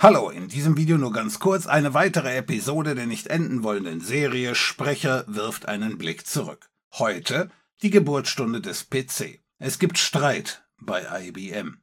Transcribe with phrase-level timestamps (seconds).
[0.00, 4.54] Hallo, in diesem Video nur ganz kurz eine weitere Episode der nicht enden wollenden Serie
[4.54, 6.70] Sprecher wirft einen Blick zurück.
[6.92, 7.50] Heute
[7.82, 9.40] die Geburtsstunde des PC.
[9.58, 11.78] Es gibt Streit bei IBM.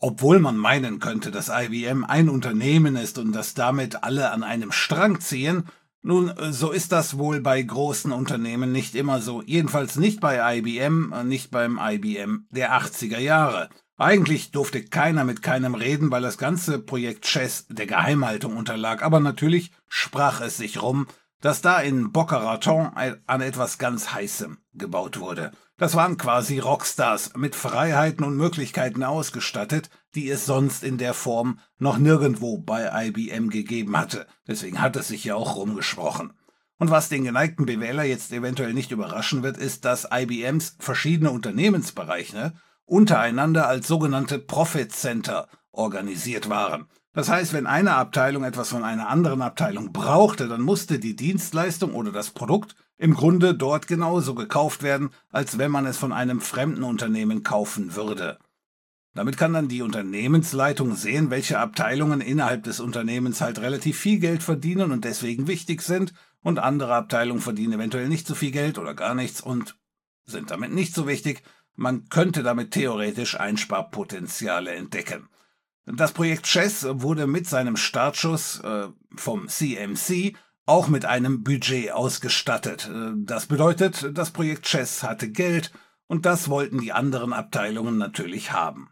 [0.00, 4.72] Obwohl man meinen könnte, dass IBM ein Unternehmen ist und dass damit alle an einem
[4.72, 5.68] Strang ziehen,
[6.02, 9.40] nun, so ist das wohl bei großen Unternehmen nicht immer so.
[9.40, 13.70] Jedenfalls nicht bei IBM, nicht beim IBM der 80er Jahre.
[13.96, 19.20] Eigentlich durfte keiner mit keinem reden, weil das ganze Projekt Chess der Geheimhaltung unterlag, aber
[19.20, 21.06] natürlich sprach es sich rum,
[21.40, 22.90] dass da in Boca Raton
[23.26, 25.52] an etwas ganz Heißem gebaut wurde.
[25.76, 31.60] Das waren quasi Rockstars mit Freiheiten und Möglichkeiten ausgestattet, die es sonst in der Form
[31.78, 34.26] noch nirgendwo bei IBM gegeben hatte.
[34.48, 36.32] Deswegen hat es sich ja auch rumgesprochen.
[36.78, 42.54] Und was den geneigten Bewähler jetzt eventuell nicht überraschen wird, ist, dass IBMs verschiedene Unternehmensbereiche
[42.86, 46.86] untereinander als sogenannte Profit Center organisiert waren.
[47.12, 51.94] Das heißt, wenn eine Abteilung etwas von einer anderen Abteilung brauchte, dann musste die Dienstleistung
[51.94, 56.40] oder das Produkt im Grunde dort genauso gekauft werden, als wenn man es von einem
[56.40, 58.38] fremden Unternehmen kaufen würde.
[59.14, 64.42] Damit kann dann die Unternehmensleitung sehen, welche Abteilungen innerhalb des Unternehmens halt relativ viel Geld
[64.42, 68.94] verdienen und deswegen wichtig sind, und andere Abteilungen verdienen eventuell nicht so viel Geld oder
[68.94, 69.76] gar nichts und
[70.26, 71.42] sind damit nicht so wichtig,
[71.76, 75.28] man könnte damit theoretisch Einsparpotenziale entdecken.
[75.86, 80.34] Das Projekt Chess wurde mit seinem Startschuss äh, vom CMC
[80.66, 82.88] auch mit einem Budget ausgestattet.
[82.88, 85.72] Äh, das bedeutet, das Projekt Chess hatte Geld
[86.06, 88.90] und das wollten die anderen Abteilungen natürlich haben.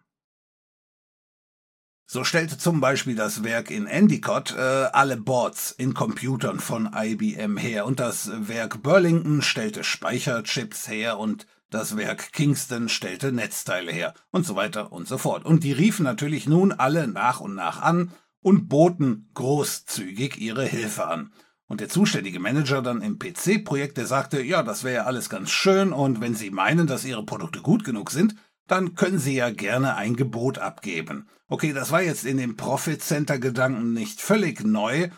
[2.07, 7.57] So stellte zum Beispiel das Werk in Endicott äh, alle Boards in Computern von IBM
[7.57, 14.15] her und das Werk Burlington stellte Speicherchips her und das Werk Kingston stellte Netzteile her
[14.31, 15.45] und so weiter und so fort.
[15.45, 21.07] Und die riefen natürlich nun alle nach und nach an und boten großzügig ihre Hilfe
[21.07, 21.33] an.
[21.67, 25.51] Und der zuständige Manager dann im PC-Projekt, der sagte, ja, das wäre ja alles ganz
[25.51, 28.35] schön und wenn Sie meinen, dass Ihre Produkte gut genug sind,
[28.67, 31.29] dann können Sie ja gerne ein Gebot abgeben.
[31.49, 35.09] Okay, das war jetzt in dem Profit Center Gedanken nicht völlig neu,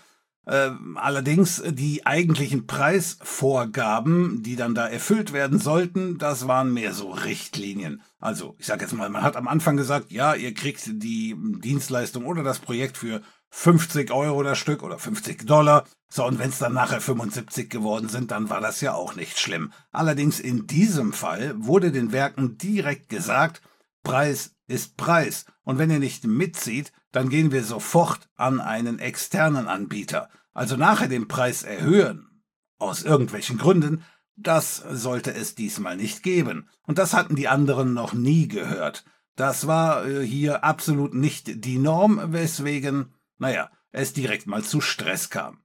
[0.47, 8.03] allerdings die eigentlichen Preisvorgaben, die dann da erfüllt werden sollten, das waren mehr so Richtlinien.
[8.21, 12.27] Also, ich sage jetzt mal, man hat am Anfang gesagt, ja, ihr kriegt die Dienstleistung
[12.27, 15.85] oder das Projekt für 50 Euro das Stück oder 50 Dollar.
[16.09, 19.39] So, und wenn es dann nachher 75 geworden sind, dann war das ja auch nicht
[19.39, 19.73] schlimm.
[19.93, 23.63] Allerdings in diesem Fall wurde den Werken direkt gesagt,
[24.03, 25.47] Preis ist Preis.
[25.63, 30.29] Und wenn ihr nicht mitzieht, dann gehen wir sofort an einen externen Anbieter.
[30.53, 32.43] Also nachher den Preis erhöhen.
[32.79, 34.05] Aus irgendwelchen Gründen.
[34.37, 36.69] Das sollte es diesmal nicht geben.
[36.83, 39.05] Und das hatten die anderen noch nie gehört.
[39.37, 45.31] Das war äh, hier absolut nicht die Norm, weswegen, naja, es direkt mal zu Stress
[45.31, 45.63] kam.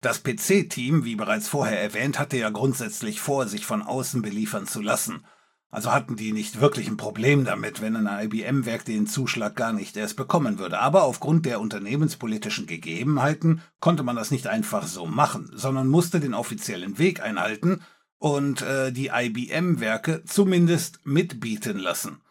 [0.00, 4.80] Das PC-Team, wie bereits vorher erwähnt, hatte ja grundsätzlich vor, sich von außen beliefern zu
[4.80, 5.24] lassen
[5.70, 9.96] also hatten die nicht wirklich ein Problem damit, wenn ein IBM-Werk den Zuschlag gar nicht
[9.96, 10.78] erst bekommen würde.
[10.78, 16.32] Aber aufgrund der unternehmenspolitischen Gegebenheiten konnte man das nicht einfach so machen, sondern musste den
[16.32, 17.82] offiziellen Weg einhalten
[18.18, 22.22] und äh, die IBM-Werke zumindest mitbieten lassen.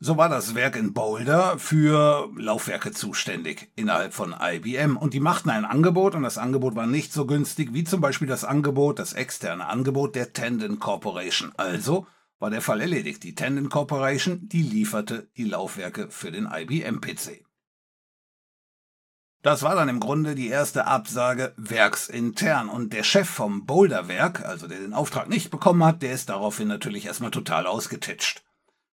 [0.00, 5.50] So war das Werk in Boulder für Laufwerke zuständig innerhalb von IBM und die machten
[5.50, 9.12] ein Angebot und das Angebot war nicht so günstig wie zum Beispiel das Angebot, das
[9.12, 11.52] externe Angebot der Tendon Corporation.
[11.56, 12.06] Also
[12.38, 13.22] war der Fall erledigt.
[13.22, 17.44] Die Tendon Corporation, die lieferte die Laufwerke für den IBM-PC.
[19.42, 24.66] Das war dann im Grunde die erste Absage werksintern und der Chef vom Boulder-Werk, also
[24.66, 28.42] der den Auftrag nicht bekommen hat, der ist daraufhin natürlich erstmal total ausgetitscht.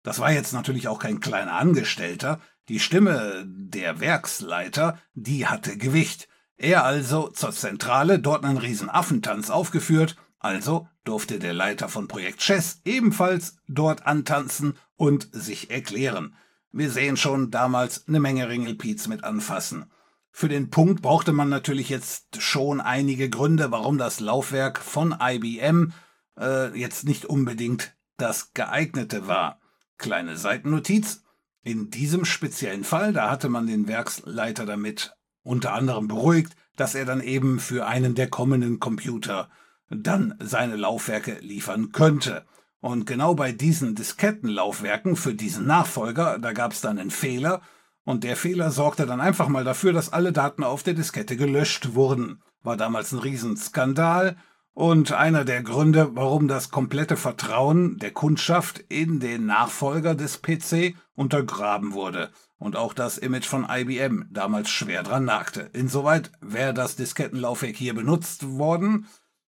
[0.02, 6.28] Das war jetzt natürlich auch kein kleiner Angestellter, die Stimme der Werksleiter, die hatte Gewicht.
[6.56, 12.40] Er also zur Zentrale, dort einen riesen Affentanz aufgeführt also durfte der Leiter von Projekt
[12.40, 16.34] Chess ebenfalls dort antanzen und sich erklären.
[16.72, 19.90] Wir sehen schon damals eine Menge Ringelpiez mit anfassen.
[20.32, 25.92] Für den Punkt brauchte man natürlich jetzt schon einige Gründe, warum das Laufwerk von IBM
[26.36, 29.60] äh, jetzt nicht unbedingt das geeignete war.
[29.98, 31.22] Kleine Seitennotiz.
[31.62, 37.04] In diesem speziellen Fall, da hatte man den Werksleiter damit unter anderem beruhigt, dass er
[37.04, 39.48] dann eben für einen der kommenden Computer
[39.90, 42.44] dann seine Laufwerke liefern könnte.
[42.80, 47.62] Und genau bei diesen Diskettenlaufwerken für diesen Nachfolger, da gab es dann einen Fehler,
[48.06, 51.94] und der Fehler sorgte dann einfach mal dafür, dass alle Daten auf der Diskette gelöscht
[51.94, 52.42] wurden.
[52.62, 54.36] War damals ein Riesenskandal,
[54.74, 60.96] und einer der Gründe, warum das komplette Vertrauen der Kundschaft in den Nachfolger des PC
[61.14, 65.70] untergraben wurde und auch das Image von IBM damals schwer dran nagte.
[65.72, 69.06] Insoweit wäre das Diskettenlaufwerk hier benutzt worden,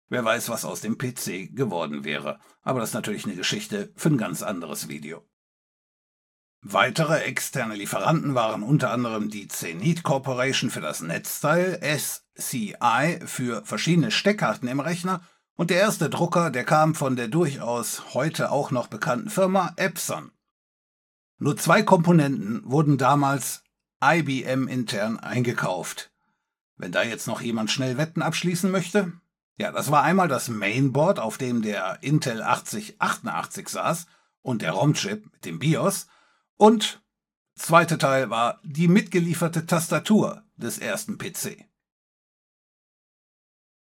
[0.09, 2.39] wer weiß, was aus dem PC geworden wäre.
[2.61, 5.23] Aber das ist natürlich eine Geschichte für ein ganz anderes Video.
[6.67, 14.09] Weitere externe Lieferanten waren unter anderem die Zenit Corporation für das Netzteil, SCI für verschiedene
[14.09, 15.21] Steckkarten im Rechner
[15.55, 20.31] und der erste Drucker, der kam von der durchaus heute auch noch bekannten Firma Epson.
[21.37, 23.63] Nur zwei Komponenten wurden damals
[24.03, 26.11] IBM intern eingekauft.
[26.77, 29.13] Wenn da jetzt noch jemand schnell Wetten abschließen möchte?
[29.57, 34.05] Ja, das war einmal das Mainboard, auf dem der Intel 8088 saß
[34.41, 36.07] und der ROM-Chip mit dem BIOS
[36.57, 37.01] und
[37.55, 41.65] zweite Teil war die mitgelieferte Tastatur des ersten PC.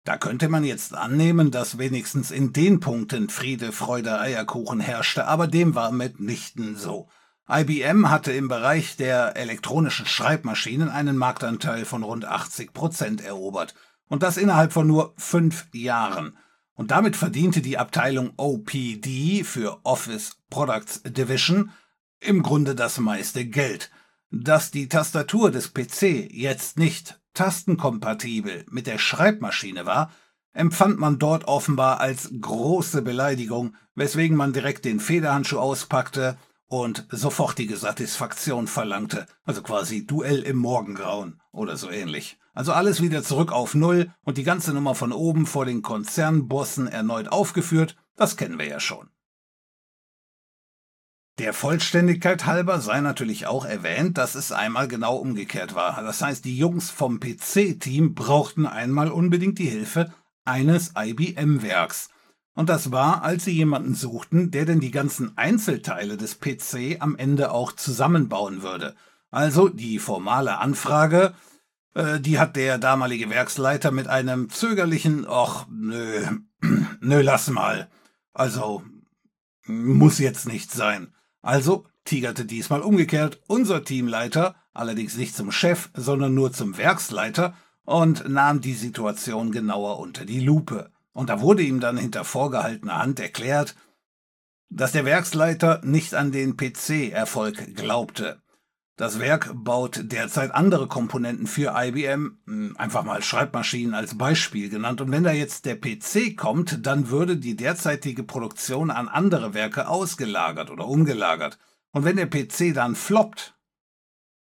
[0.04, 5.46] Da könnte man jetzt annehmen, dass wenigstens in den Punkten Friede, Freude, Eierkuchen herrschte, aber
[5.46, 7.08] dem war mitnichten so.
[7.48, 13.74] IBM hatte im Bereich der elektronischen Schreibmaschinen einen Marktanteil von rund 80 Prozent erobert.
[14.10, 16.36] Und das innerhalb von nur fünf Jahren.
[16.74, 21.70] Und damit verdiente die Abteilung OPD für Office Products Division
[22.18, 23.92] im Grunde das meiste Geld.
[24.32, 30.10] Dass die Tastatur des PC jetzt nicht tastenkompatibel mit der Schreibmaschine war,
[30.52, 36.36] empfand man dort offenbar als große Beleidigung, weswegen man direkt den Federhandschuh auspackte
[36.66, 42.39] und sofortige Satisfaktion verlangte, also quasi Duell im Morgengrauen oder so ähnlich.
[42.52, 46.86] Also alles wieder zurück auf Null und die ganze Nummer von oben vor den Konzernbossen
[46.88, 49.08] erneut aufgeführt, das kennen wir ja schon.
[51.38, 56.02] Der Vollständigkeit halber sei natürlich auch erwähnt, dass es einmal genau umgekehrt war.
[56.02, 60.12] Das heißt, die Jungs vom PC-Team brauchten einmal unbedingt die Hilfe
[60.44, 62.10] eines IBM-Werks.
[62.54, 67.16] Und das war, als sie jemanden suchten, der denn die ganzen Einzelteile des PC am
[67.16, 68.94] Ende auch zusammenbauen würde.
[69.30, 71.32] Also die formale Anfrage,
[71.94, 76.24] die hat der damalige Werksleiter mit einem zögerlichen, ach, nö,
[77.00, 77.88] nö, lass mal.
[78.32, 78.82] Also,
[79.66, 81.12] muss jetzt nicht sein.
[81.42, 87.54] Also tigerte diesmal umgekehrt unser Teamleiter, allerdings nicht zum Chef, sondern nur zum Werksleiter,
[87.84, 90.90] und nahm die Situation genauer unter die Lupe.
[91.12, 93.74] Und da wurde ihm dann hinter vorgehaltener Hand erklärt,
[94.68, 98.39] dass der Werksleiter nicht an den PC-Erfolg glaubte.
[99.00, 105.00] Das Werk baut derzeit andere Komponenten für IBM, hm, einfach mal Schreibmaschinen als Beispiel genannt.
[105.00, 109.88] Und wenn da jetzt der PC kommt, dann würde die derzeitige Produktion an andere Werke
[109.88, 111.58] ausgelagert oder umgelagert.
[111.92, 113.56] Und wenn der PC dann floppt,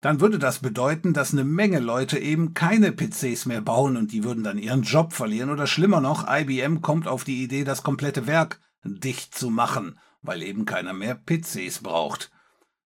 [0.01, 4.25] dann würde das bedeuten, dass eine Menge Leute eben keine PCs mehr bauen und die
[4.25, 5.51] würden dann ihren Job verlieren.
[5.51, 10.43] Oder schlimmer noch, IBM kommt auf die Idee, das komplette Werk dicht zu machen, weil
[10.43, 12.31] eben keiner mehr PCs braucht.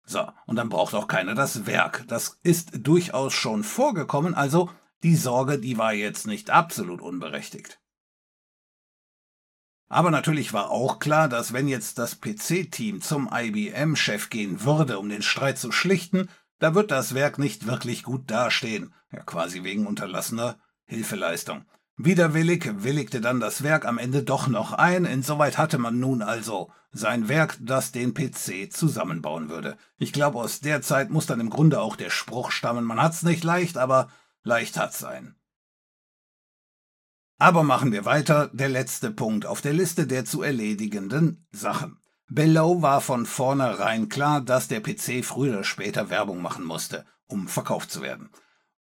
[0.05, 2.05] So, und dann braucht auch keiner das Werk.
[2.07, 4.69] Das ist durchaus schon vorgekommen, also
[5.01, 7.79] die Sorge, die war jetzt nicht absolut unberechtigt.
[9.87, 15.07] Aber natürlich war auch klar, dass wenn jetzt das PC-Team zum IBM-Chef gehen würde, um
[15.07, 16.29] den Streit zu schlichten,
[16.59, 21.65] da wird das Werk nicht wirklich gut dastehen, ja quasi wegen unterlassener Hilfeleistung.
[21.95, 26.71] Widerwillig willigte dann das Werk am Ende doch noch ein, insoweit hatte man nun also
[26.91, 29.77] sein Werk, das den PC zusammenbauen würde.
[29.97, 33.21] Ich glaube, aus der Zeit muss dann im Grunde auch der Spruch stammen, man hat's
[33.21, 34.09] nicht leicht, aber
[34.43, 35.35] leicht hat's ein.
[37.37, 41.99] Aber machen wir weiter, der letzte Punkt auf der Liste der zu erledigenden Sachen.
[42.29, 47.47] Below war von vornherein klar, dass der PC früher oder später Werbung machen musste, um
[47.47, 48.29] verkauft zu werden.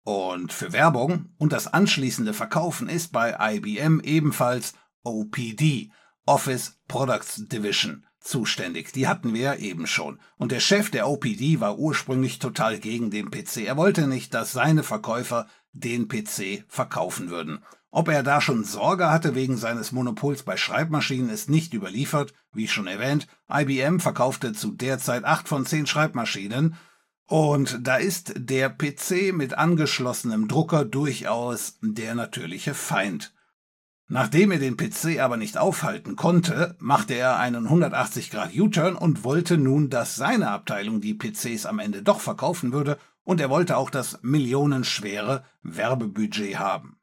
[0.03, 5.91] Und für Werbung und das anschließende Verkaufen ist bei IBM ebenfalls OPD,
[6.27, 8.93] Office Products Division, zuständig.
[8.93, 10.19] Die hatten wir ja eben schon.
[10.37, 13.59] Und der Chef der OPD war ursprünglich total gegen den PC.
[13.59, 17.63] Er wollte nicht, dass seine Verkäufer den PC verkaufen würden.
[17.93, 22.69] Ob er da schon Sorge hatte wegen seines Monopols bei Schreibmaschinen ist nicht überliefert, wie
[22.69, 23.27] schon erwähnt.
[23.53, 26.77] IBM verkaufte zu der Zeit acht von zehn Schreibmaschinen
[27.31, 33.33] und da ist der PC mit angeschlossenem Drucker durchaus der natürliche Feind.
[34.09, 39.23] Nachdem er den PC aber nicht aufhalten konnte, machte er einen 180 Grad U-Turn und
[39.23, 43.77] wollte nun, dass seine Abteilung die PCs am Ende doch verkaufen würde, und er wollte
[43.77, 47.00] auch das millionenschwere Werbebudget haben.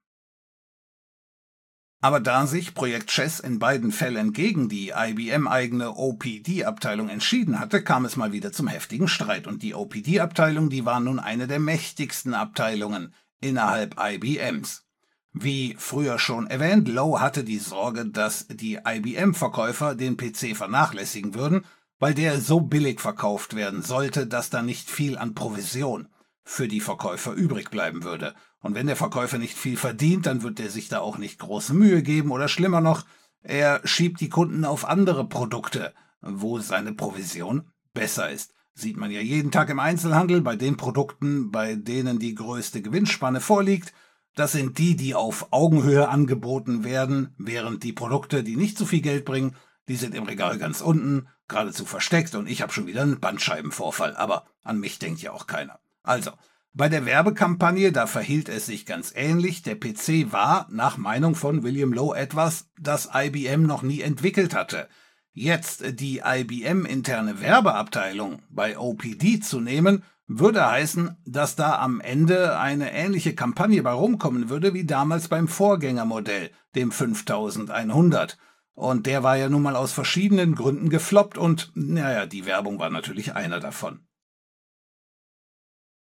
[2.00, 8.06] Aber da sich Projekt Chess in beiden Fällen gegen die IBM-eigene OPD-Abteilung entschieden hatte, kam
[8.06, 9.48] es mal wieder zum heftigen Streit.
[9.48, 14.86] Und die OPD-Abteilung, die war nun eine der mächtigsten Abteilungen innerhalb IBMs.
[15.34, 21.66] Wie früher schon erwähnt, Lowe hatte die Sorge, dass die IBM-Verkäufer den PC vernachlässigen würden,
[22.00, 26.08] weil der so billig verkauft werden sollte, dass da nicht viel an Provision
[26.44, 28.34] für die Verkäufer übrig bleiben würde.
[28.68, 31.74] Und wenn der Verkäufer nicht viel verdient, dann wird er sich da auch nicht große
[31.74, 33.06] Mühe geben oder schlimmer noch,
[33.42, 38.54] er schiebt die Kunden auf andere Produkte, wo seine Provision besser ist.
[38.74, 43.40] Sieht man ja jeden Tag im Einzelhandel bei den Produkten, bei denen die größte Gewinnspanne
[43.40, 43.94] vorliegt.
[44.36, 49.02] Das sind die, die auf Augenhöhe angeboten werden, während die Produkte, die nicht so viel
[49.02, 49.56] Geld bringen,
[49.88, 54.18] die sind im Regal ganz unten, geradezu versteckt und ich habe schon wieder einen Bandscheibenvorfall,
[54.18, 55.80] aber an mich denkt ja auch keiner.
[56.04, 56.32] Also,
[56.78, 59.64] bei der Werbekampagne, da verhielt es sich ganz ähnlich.
[59.64, 64.88] Der PC war, nach Meinung von William Lowe, etwas, das IBM noch nie entwickelt hatte.
[65.34, 72.94] Jetzt die IBM-interne Werbeabteilung bei OPD zu nehmen, würde heißen, dass da am Ende eine
[72.94, 78.38] ähnliche Kampagne bei rumkommen würde wie damals beim Vorgängermodell, dem 5100.
[78.74, 82.92] Und der war ja nun mal aus verschiedenen Gründen gefloppt und, naja, die Werbung war
[82.92, 84.07] natürlich einer davon.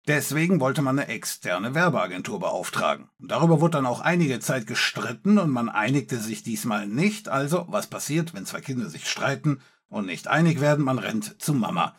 [0.10, 3.10] Deswegen wollte man eine externe Werbeagentur beauftragen.
[3.20, 7.30] Darüber wurde dann auch einige Zeit gestritten und man einigte sich diesmal nicht.
[7.30, 10.84] Also, was passiert, wenn zwei Kinder sich streiten und nicht einig werden?
[10.84, 11.96] Man rennt zu Mama.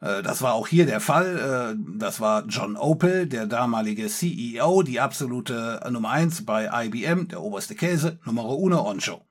[0.00, 1.76] Äh, das war auch hier der Fall.
[1.78, 7.40] Äh, das war John Opel, der damalige CEO, die absolute Nummer 1 bei IBM, der
[7.40, 9.24] oberste Käse, Nummer uno Oncho.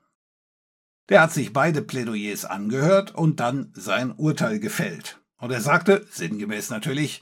[1.10, 5.22] Der hat sich beide Plädoyers angehört und dann sein Urteil gefällt.
[5.38, 7.22] Und er sagte, sinngemäß natürlich,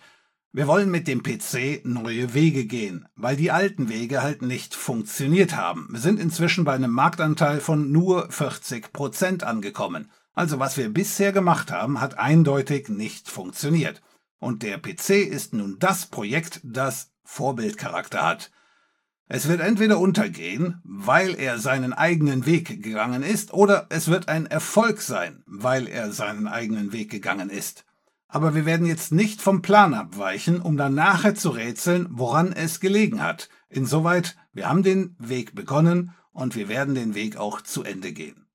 [0.57, 5.55] wir wollen mit dem PC neue Wege gehen, weil die alten Wege halt nicht funktioniert
[5.55, 5.87] haben.
[5.91, 10.09] Wir sind inzwischen bei einem Marktanteil von nur 40 Prozent angekommen.
[10.33, 14.01] Also was wir bisher gemacht haben, hat eindeutig nicht funktioniert.
[14.39, 18.49] Und der PC ist nun das Projekt, das Vorbildcharakter hat.
[19.27, 24.47] Es wird entweder untergehen, weil er seinen eigenen Weg gegangen ist, oder es wird ein
[24.47, 27.85] Erfolg sein, weil er seinen eigenen Weg gegangen ist.
[28.27, 32.79] Aber wir werden jetzt nicht vom Plan abweichen, um dann nachher zu rätseln, woran es
[32.79, 33.49] gelegen hat.
[33.69, 38.47] Insoweit, wir haben den Weg begonnen und wir werden den Weg auch zu Ende gehen.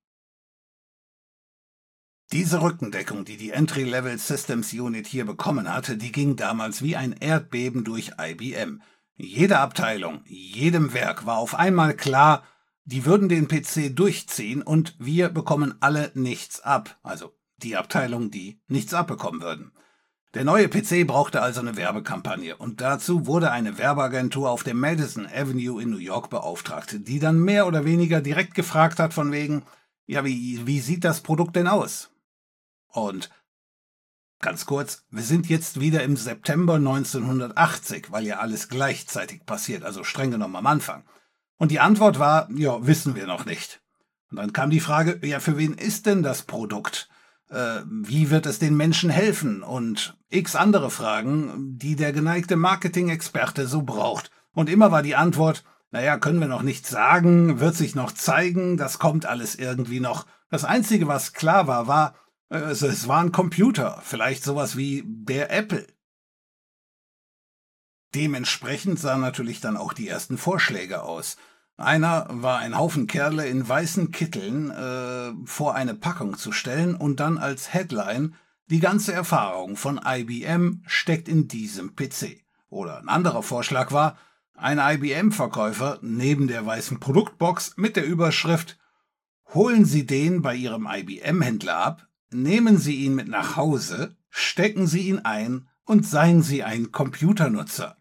[2.32, 7.12] Diese Rückendeckung, die die Entry-Level Systems Unit hier bekommen hatte, die ging damals wie ein
[7.12, 8.80] Erdbeben durch IBM.
[9.16, 12.42] Jede Abteilung, jedem Werk war auf einmal klar,
[12.84, 18.60] die würden den PC durchziehen und wir bekommen alle nichts ab, also die Abteilung, die
[18.68, 19.72] nichts abbekommen würden.
[20.34, 25.26] Der neue PC brauchte also eine Werbekampagne und dazu wurde eine Werbeagentur auf der Madison
[25.26, 29.62] Avenue in New York beauftragt, die dann mehr oder weniger direkt gefragt hat von wegen,
[30.06, 32.10] ja, wie, wie sieht das Produkt denn aus?
[32.88, 33.30] Und
[34.40, 40.02] ganz kurz, wir sind jetzt wieder im September 1980, weil ja alles gleichzeitig passiert, also
[40.02, 41.04] streng genommen am Anfang.
[41.58, 43.82] Und die Antwort war, ja, wissen wir noch nicht.
[44.30, 47.10] Und dann kam die Frage, ja, für wen ist denn das Produkt?
[47.52, 53.66] Äh, wie wird es den Menschen helfen und x andere Fragen, die der geneigte Marketing-Experte
[53.66, 54.30] so braucht.
[54.52, 58.78] Und immer war die Antwort, naja, können wir noch nicht sagen, wird sich noch zeigen,
[58.78, 60.26] das kommt alles irgendwie noch.
[60.48, 62.14] Das Einzige, was klar war, war,
[62.48, 65.86] äh, es war ein Computer, vielleicht sowas wie der Apple.
[68.14, 71.36] Dementsprechend sahen natürlich dann auch die ersten Vorschläge aus.
[71.76, 77.18] Einer war ein Haufen Kerle in weißen Kitteln äh, vor eine Packung zu stellen und
[77.20, 78.34] dann als Headline
[78.66, 82.44] die ganze Erfahrung von IBM steckt in diesem PC.
[82.68, 84.16] Oder ein anderer Vorschlag war,
[84.54, 88.78] ein IBM-Verkäufer neben der weißen Produktbox mit der Überschrift
[89.54, 95.08] Holen Sie den bei Ihrem IBM-Händler ab, nehmen Sie ihn mit nach Hause, stecken Sie
[95.08, 97.98] ihn ein und seien Sie ein Computernutzer.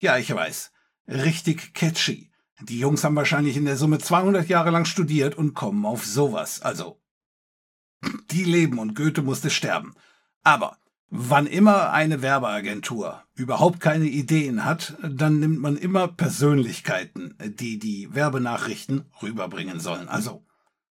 [0.00, 0.72] Ja, ich weiß,
[1.08, 2.31] richtig catchy.
[2.68, 6.62] Die Jungs haben wahrscheinlich in der Summe 200 Jahre lang studiert und kommen auf sowas.
[6.62, 7.00] Also,
[8.30, 9.94] die leben und Goethe musste sterben.
[10.42, 10.78] Aber
[11.08, 18.14] wann immer eine Werbeagentur überhaupt keine Ideen hat, dann nimmt man immer Persönlichkeiten, die die
[18.14, 20.08] Werbenachrichten rüberbringen sollen.
[20.08, 20.44] Also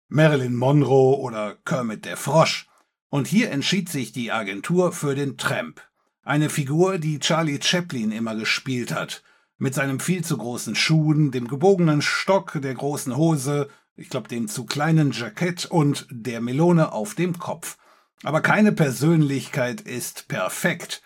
[0.08, 2.68] Marilyn Monroe oder Kermit der Frosch.
[3.10, 5.82] Und hier entschied sich die Agentur für den Tramp.
[6.24, 9.24] Eine Figur, die Charlie Chaplin immer gespielt hat
[9.60, 14.48] mit seinem viel zu großen Schuhen, dem gebogenen Stock, der großen Hose, ich glaube dem
[14.48, 17.78] zu kleinen Jackett und der Melone auf dem Kopf.
[18.24, 21.02] Aber keine Persönlichkeit ist perfekt.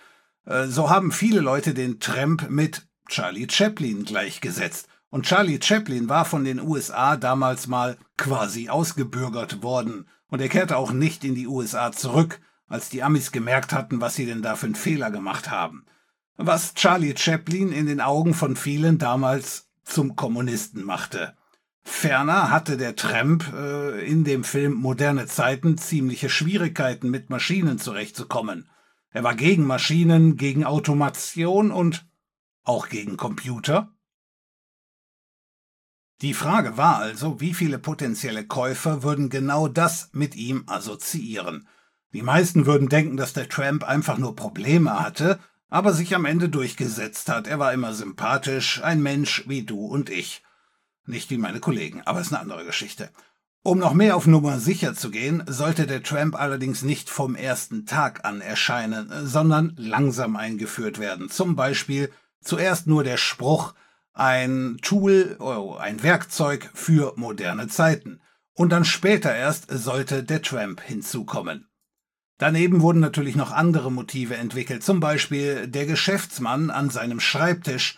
[0.46, 4.88] Äh, so haben viele Leute den Tramp mit Charlie Chaplin gleichgesetzt.
[5.10, 10.08] Und Charlie Chaplin war von den USA damals mal quasi ausgebürgert worden.
[10.28, 14.16] Und er kehrte auch nicht in die USA zurück, als die Amis gemerkt hatten, was
[14.16, 15.86] sie denn da für einen Fehler gemacht haben
[16.38, 21.36] was Charlie Chaplin in den Augen von vielen damals zum Kommunisten machte.
[21.84, 28.70] Ferner hatte der Tramp äh, in dem Film Moderne Zeiten ziemliche Schwierigkeiten mit Maschinen zurechtzukommen.
[29.12, 32.08] Er war gegen Maschinen, gegen Automation und
[32.64, 33.94] auch gegen Computer.
[36.22, 41.68] Die Frage war also, wie viele potenzielle Käufer würden genau das mit ihm assoziieren.
[42.14, 45.40] Die meisten würden denken, dass der Tramp einfach nur Probleme hatte,
[45.74, 47.48] aber sich am Ende durchgesetzt hat.
[47.48, 50.44] Er war immer sympathisch, ein Mensch wie du und ich.
[51.08, 53.10] Nicht wie meine Kollegen, aber ist eine andere Geschichte.
[53.64, 57.88] Um noch mehr auf Nummer sicher zu gehen, sollte der Tramp allerdings nicht vom ersten
[57.88, 61.32] Tag an erscheinen, sondern langsam eingeführt werden.
[61.32, 63.74] Zum Beispiel zuerst nur der Spruch,
[64.14, 68.22] ein Tool, oh, ein Werkzeug für moderne Zeiten.
[68.54, 71.68] Und dann später erst sollte der Tramp hinzukommen.
[72.44, 77.98] Daneben wurden natürlich noch andere Motive entwickelt, zum Beispiel der Geschäftsmann an seinem Schreibtisch,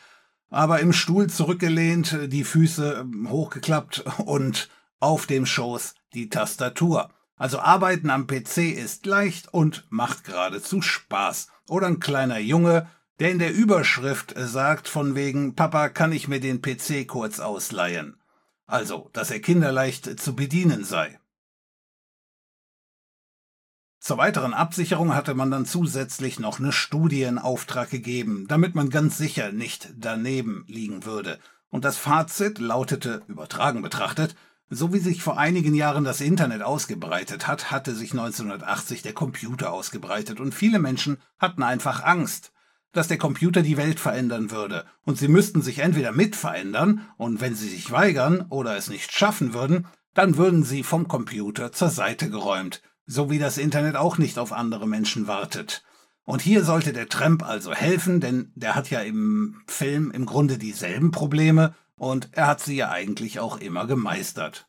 [0.52, 7.10] aber im Stuhl zurückgelehnt, die Füße ähm, hochgeklappt und auf dem Schoß die Tastatur.
[7.36, 11.48] Also Arbeiten am PC ist leicht und macht geradezu Spaß.
[11.68, 12.88] Oder ein kleiner Junge,
[13.20, 18.22] der in der Überschrift sagt von wegen Papa, kann ich mir den PC kurz ausleihen?
[18.68, 21.20] Also, dass er kinderleicht zu bedienen sei.
[24.06, 28.92] Zur weiteren Absicherung hatte man dann zusätzlich noch eine Studie in Auftrag gegeben, damit man
[28.92, 31.40] ganz sicher nicht daneben liegen würde.
[31.72, 34.36] Und das Fazit lautete, übertragen betrachtet,
[34.70, 39.74] so wie sich vor einigen Jahren das Internet ausgebreitet hat, hatte sich 1980 der Computer
[39.74, 42.52] ausgebreitet und viele Menschen hatten einfach Angst,
[42.92, 47.42] dass der Computer die Welt verändern würde und sie müssten sich entweder mit verändern und
[47.42, 51.90] wenn sie sich weigern oder es nicht schaffen würden, dann würden sie vom Computer zur
[51.90, 55.84] Seite geräumt so wie das Internet auch nicht auf andere Menschen wartet.
[56.24, 60.58] Und hier sollte der Tramp also helfen, denn der hat ja im Film im Grunde
[60.58, 64.68] dieselben Probleme und er hat sie ja eigentlich auch immer gemeistert.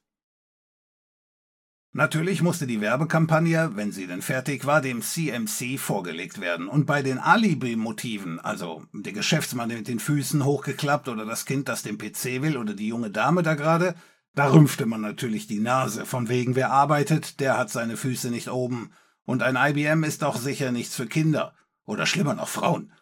[1.97, 6.69] Natürlich musste die Werbekampagne, wenn sie denn fertig war, dem CMC vorgelegt werden.
[6.69, 11.83] Und bei den Alibi-Motiven, also der Geschäftsmann mit den Füßen hochgeklappt oder das Kind, das
[11.83, 13.95] den PC will oder die junge Dame da gerade,
[14.37, 18.51] da rümpfte man natürlich die Nase, von wegen wer arbeitet, der hat seine Füße nicht
[18.51, 18.93] oben.
[19.25, 21.55] Und ein IBM ist auch sicher nichts für Kinder.
[21.87, 22.93] Oder schlimmer noch Frauen.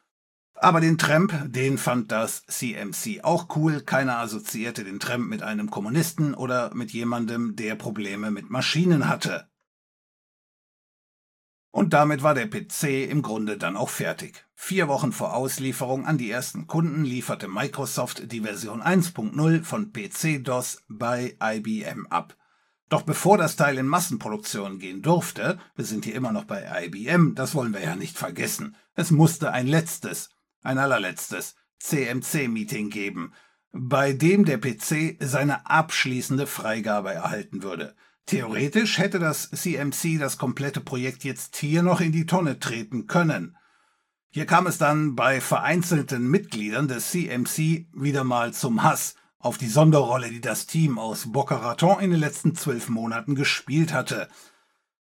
[0.55, 3.81] Aber den Tramp, den fand das CMC auch cool.
[3.81, 9.49] Keiner assoziierte den Tramp mit einem Kommunisten oder mit jemandem, der Probleme mit Maschinen hatte.
[11.75, 14.45] Und damit war der PC im Grunde dann auch fertig.
[14.55, 20.85] Vier Wochen vor Auslieferung an die ersten Kunden lieferte Microsoft die Version 1.0 von PC-DOS
[20.87, 22.37] bei IBM ab.
[22.89, 27.35] Doch bevor das Teil in Massenproduktion gehen durfte, wir sind hier immer noch bei IBM,
[27.35, 30.31] das wollen wir ja nicht vergessen, es musste ein letztes,
[30.63, 33.33] ein allerletztes CMC-Meeting geben,
[33.73, 37.97] bei dem der PC seine abschließende Freigabe erhalten würde.
[38.27, 43.57] Theoretisch hätte das CMC das komplette Projekt jetzt hier noch in die Tonne treten können.
[44.31, 49.69] Hier kam es dann bei vereinzelten Mitgliedern des CMC wieder mal zum Hass auf die
[49.69, 54.29] Sonderrolle, die das Team aus Boca Raton in den letzten zwölf Monaten gespielt hatte.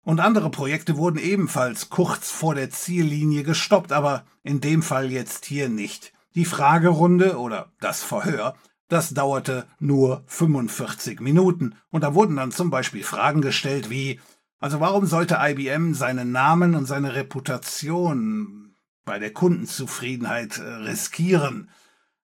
[0.02, 5.44] Und andere Projekte wurden ebenfalls kurz vor der Ziellinie gestoppt, aber in dem Fall jetzt
[5.44, 6.12] hier nicht.
[6.36, 8.54] Die Fragerunde oder das Verhör
[8.88, 14.20] das dauerte nur 45 Minuten und da wurden dann zum Beispiel Fragen gestellt wie,
[14.58, 18.74] also warum sollte IBM seinen Namen und seine Reputation
[19.04, 21.70] bei der Kundenzufriedenheit äh, riskieren,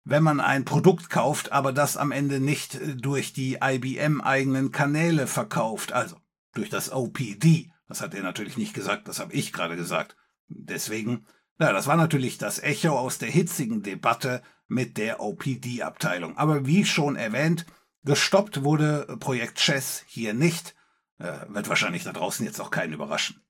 [0.05, 4.70] wenn man ein Produkt kauft, aber das am Ende nicht äh, durch die IBM eigenen
[4.70, 6.16] Kanäle verkauft, also
[6.53, 7.70] durch das OPD.
[7.88, 10.16] Das hat er natürlich nicht gesagt, das habe ich gerade gesagt.
[10.48, 11.27] Deswegen,
[11.59, 16.37] na, das war natürlich das Echo aus der hitzigen Debatte mit der OPD-Abteilung.
[16.37, 17.66] Aber wie schon erwähnt,
[18.05, 20.74] gestoppt wurde Projekt Chess hier nicht.
[21.18, 23.40] Äh, wird wahrscheinlich da draußen jetzt auch keinen überraschen.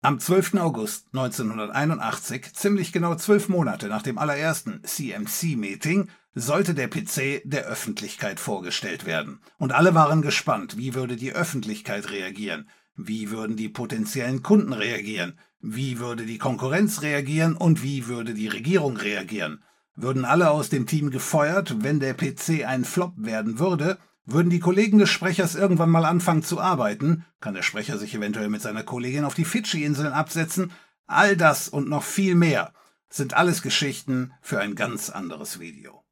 [0.00, 0.54] Am 12.
[0.54, 8.38] August 1981, ziemlich genau zwölf Monate nach dem allerersten CMC-Meeting, sollte der PC der Öffentlichkeit
[8.38, 9.40] vorgestellt werden.
[9.58, 15.36] Und alle waren gespannt, wie würde die Öffentlichkeit reagieren, wie würden die potenziellen Kunden reagieren,
[15.60, 19.64] wie würde die Konkurrenz reagieren und wie würde die Regierung reagieren?
[19.94, 23.98] Würden alle aus dem Team gefeuert, wenn der PC ein Flop werden würde?
[24.24, 27.24] Würden die Kollegen des Sprechers irgendwann mal anfangen zu arbeiten?
[27.40, 30.70] Kann der Sprecher sich eventuell mit seiner Kollegin auf die Fidschi-Inseln absetzen?
[31.06, 32.72] All das und noch viel mehr
[33.08, 36.04] sind alles Geschichten für ein ganz anderes Video.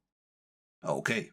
[0.81, 1.31] Okay,